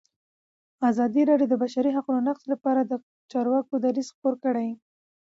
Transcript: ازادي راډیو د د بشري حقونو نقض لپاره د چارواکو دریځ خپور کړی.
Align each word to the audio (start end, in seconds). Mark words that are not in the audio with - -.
ازادي 0.89 1.21
راډیو 1.29 1.47
د 1.49 1.53
د 1.57 1.59
بشري 1.63 1.89
حقونو 1.97 2.21
نقض 2.27 2.43
لپاره 2.53 2.81
د 2.85 2.93
چارواکو 3.31 3.73
دریځ 3.83 4.07
خپور 4.15 4.33
کړی. 4.43 4.69